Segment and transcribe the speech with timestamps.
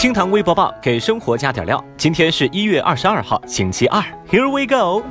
[0.00, 1.84] 厅堂微博报给生活加点料。
[1.94, 4.02] 今天是一月二十二号，星期二。
[4.30, 5.04] Here we go。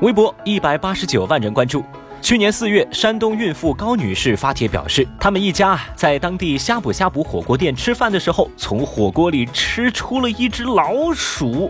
[0.00, 1.84] 微博一百八十九万人关注。
[2.20, 11.68] 去年四月，山东孕妇高女士发帖表示，他们一家在当地呷哺呷哺火锅店吃饭的时候，从火锅里吃出了一只老鼠。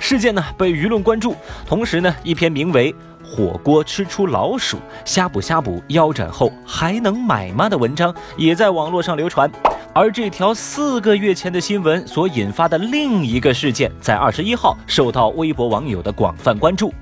[0.00, 2.92] 事件呢被舆论关注，同时呢，一篇名为
[3.24, 9.48] 《火锅吃出老鼠，呷哺呷哺腰斩后还能买吗》的文章也在网络上流传。
[9.94, 16.92] 而这条四个月前的新闻所引发的另一个事件，在二十一号受到微博网友的广泛关注。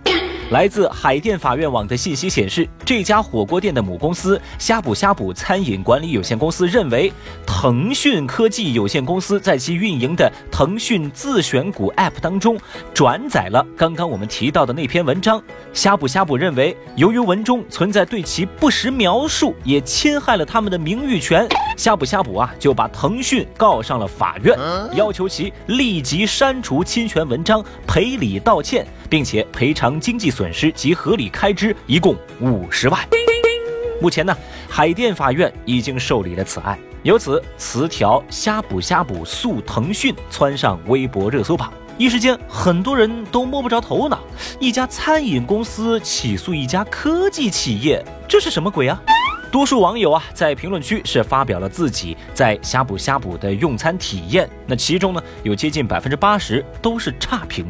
[0.51, 7.11] 来自海淀法院网的信息显示，这家火锅店的母公司呷哺呷哺餐饮管理有限公司认为，
[7.47, 12.59] 腾讯科技有限公司在其运营的腾讯自选股 App 当中
[12.93, 15.43] 转载了刚刚我们提到的那篇文章。
[15.73, 21.49] 呷哺呷哺认为，由于文中存在对其不实描述，也侵害了他们的名誉权，
[21.79, 24.55] 呷哺呷哺啊就把腾讯告上了法院，
[24.95, 30.42] 要求其立即删除侵权文章，赔礼道歉，并且赔偿经济损。
[30.43, 33.01] 损失及合理开支一共五十万。
[34.01, 34.37] 目前呢，
[34.69, 44.19] 海淀法院已经受理了此案，由此词条“呷哺呷哺诉腾讯”窜上微博热搜榜，一时间很多人都摸不着头脑。
[44.59, 49.01] 一家餐饮公司起诉一家科技企业，这是什么鬼啊？
[49.53, 57.67] 多数网友啊，在评论区是发表了自己在呷哺呷哺的用餐体验，那其中呢，有接近百分之八十都是差评，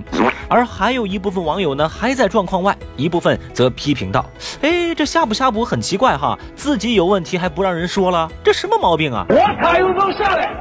[0.49, 4.25] 而还有一部分网友呢还在状况外，一部分则批评道
[4.63, 10.55] ：“哎，这呷哺呷哺很奇怪哈，自己有问题还不让人说了，这什么毛病啊？”我卡又能下来。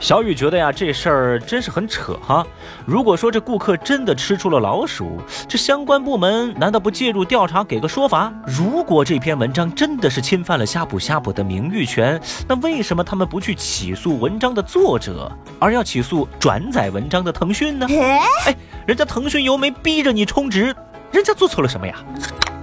[0.00, 2.46] 小雨觉得呀，这事儿真是很扯哈。
[2.86, 8.32] 如果说这顾客真的吃出了老鼠，这相关部门难道不介入调查，给个说法？
[8.46, 17.86] 如果这篇文章真的是侵犯了呷哺呷哺的名誉权，那为什么他们不去起诉文章的作者，而要起诉转载文章的腾讯呢？
[17.90, 18.54] 哎，
[18.86, 20.74] 人家腾讯又没逼着你充值，
[21.10, 21.96] 人家做错了什么呀？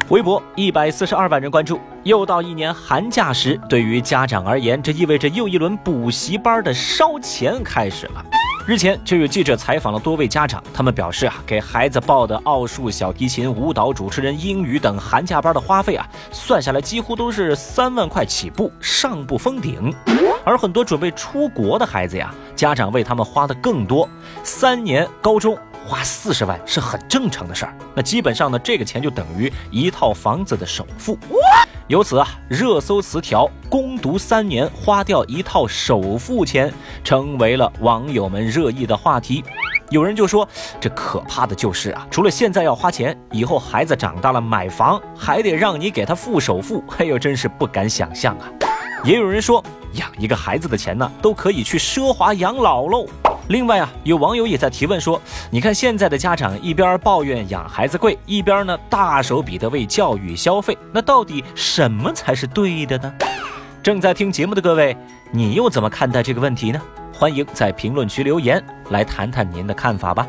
[0.10, 1.80] 微博一百四十二万人关注。
[2.04, 8.24] 又到一年寒假时，对于家长而言，这意味着又一轮补习班的烧钱开始了。
[8.68, 19.92] 日前就有记者采访了多位家长，他们表示啊，给孩子报的奥数、小提琴、舞蹈、主持人、英语等寒假班的花费啊，算下来几乎都是三万块起步，上不封顶。
[20.44, 24.08] 而很多准备出国的孩子呀，家长为他们花的更多，
[24.44, 25.58] 三年高中。
[25.88, 31.18] 花四十万是很正常的事儿，那基本上呢，这个钱就等于一套房子的首付。
[31.88, 36.74] 由此啊，热搜词条“攻读三年花掉一套首付钱”
[37.06, 39.44] 成为了网友们热议的话题。
[39.92, 40.48] 有人就说，
[40.82, 48.50] 这可怕的就是啊，除了现在要花钱，以后孩子长大了买房还得让你给他付首付，哎呦，真是不敢想象啊。
[49.04, 49.64] 也有人说，
[49.94, 53.06] 养一个孩子的钱呢，都可以去奢华养老喽。
[53.48, 63.14] 另外啊，有网友也在提问说：“你看现在的家长一边抱怨养孩子贵，一边呢大手笔的为教育消费，那到底什么才是对的呢？”
[63.84, 64.98] 正在听节目的各位，
[65.32, 66.82] 你又怎么看待这个问题呢？
[67.14, 70.28] 欢迎在评论区留言来谈谈您的看法吧。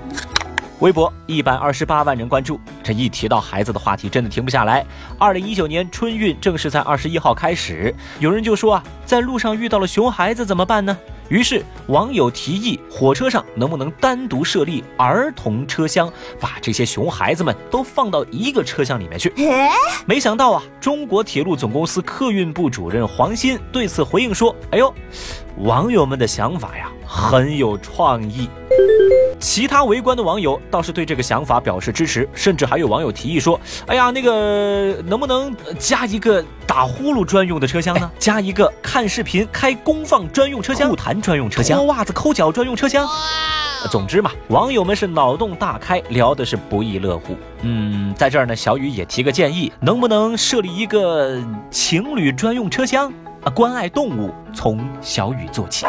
[0.81, 4.87] 微博一百二十八万人关注，这一提到孩子的话题，真的停不下来。
[5.19, 10.97] 二零一九年春运正是在二十一号开始，有人就说啊，在路上遇到了熊孩子怎么办呢？
[11.29, 16.09] 于是网友提议，火车上能不能单独设立儿童车厢，
[16.39, 19.33] 把这些熊孩子们都放到一个车厢里面去？
[20.07, 24.95] 没想到啊，中国铁路总公司客运部主任黄鑫对此回应说：“哎呦，
[25.57, 28.49] 网友们的想法呀，很有创意。”
[29.39, 38.11] 其他围观的网友倒是对这个想法表示支持，甚至还有网友提议说：“哎呀，那个能不能加一个打呼噜专用的车厢呢？
[38.19, 43.07] 加一个看视频开功放专用车厢、吐痰专用车厢、脱袜子抠脚专用车厢。”
[43.91, 47.37] 总之嘛，网友们是脑洞大开，聊的是不亦乐乎。
[47.61, 53.13] 嗯，在这儿呢，小雨也提个建议，能不能设立一个情侣专用车厢？
[53.45, 55.87] 啊，关爱动物，从小雨做起。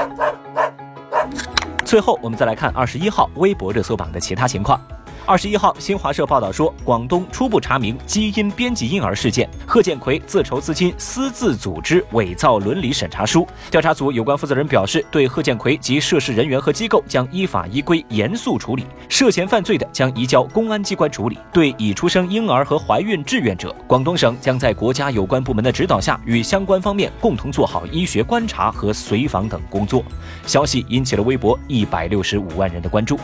[1.88, 4.78] 最后，我们再来看二十一号微博热搜榜的其他情况。
[5.28, 13.46] 二十一号，新华社报道说，广东初步查明基因编辑婴儿事件，贺建奎自筹资金私自组织伪造伦理审查书。
[13.70, 21.38] 调查组有关负责人表示，对贺建奎及涉事人员和机构将依法依规严肃处理，涉嫌犯罪的将移交公安机关处理。
[21.52, 30.02] 对已出生婴儿和怀孕志愿者，广东省将在国家有关部门的指导下，与相关方面共同做好医学观察和随访等工作。
[30.46, 33.20] 消息引起了微博一百六十五万人的关注。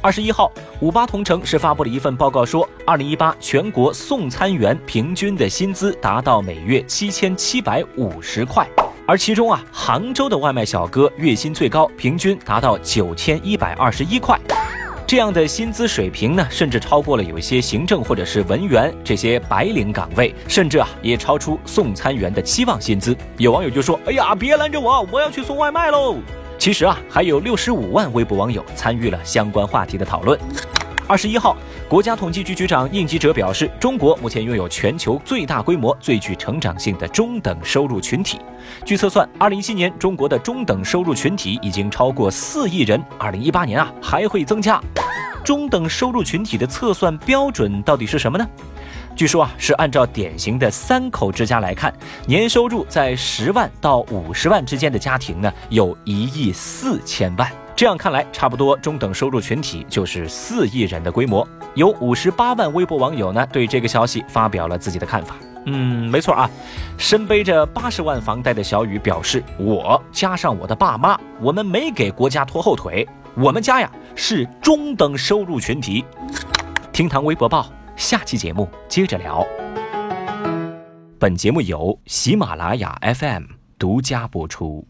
[0.00, 8.64] 二十一号，五八同城是发布了一份报告，说，二零一八全国送餐员平均的薪资达到每月七千七百五十块。
[9.08, 14.38] 而其中啊，杭州的外卖小哥月薪最高，平均达到九千一百二十一块。
[15.04, 23.16] 这样的薪资水平呢，甚至超过了有一些行政或者是文员这些白领岗位，甚至啊，也超出送餐员的期望薪资。
[23.36, 26.18] 有网友就说：“哎呀，别拦着我，我要去送外卖喽！”
[26.58, 30.38] 其实啊，还有六十五万微博网友参与了相关话题的讨论。
[31.06, 31.56] 二十一号，
[31.88, 38.40] 国家统计局局长应吉哲表示，中国目前拥有全球最大规模、最具成长性的中等收入群体。
[38.84, 44.82] 据测算，二零一七年中国的中等收入群体已经超过四亿人，二零一八年啊还会增加。
[45.44, 48.46] 中等收入群体的测算标准到底是什么呢？
[49.18, 51.92] 据说啊，是按照典型的三口之家来看，
[52.24, 57.50] 年收入在十万到五十万之间的家庭呢，有一亿四千万。
[57.74, 61.44] 这样看来，差不多中等收入群体就是四亿人的规模。
[61.74, 65.34] 有五十八万微博网友呢，对这个消息发表了自己的看法。
[65.66, 66.48] 嗯，没错啊，
[66.96, 73.04] 身背着八十万房贷的小雨表示：“我加上我的爸妈，我们没给国家拖后腿，
[73.34, 76.04] 我们家呀是中等收入群体。”
[76.92, 79.44] 厅堂微博报，下期节目接着聊。
[81.18, 83.42] 本节目由喜马拉雅 FM
[83.76, 84.86] 独家播出。